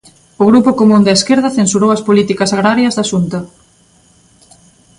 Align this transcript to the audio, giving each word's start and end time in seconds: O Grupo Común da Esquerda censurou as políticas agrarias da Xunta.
O 0.41 0.43
Grupo 0.51 0.71
Común 0.79 1.01
da 1.03 1.15
Esquerda 1.19 1.55
censurou 1.59 1.89
as 1.93 2.05
políticas 2.07 2.49
agrarias 2.55 2.93
da 2.95 3.07
Xunta. 3.11 3.39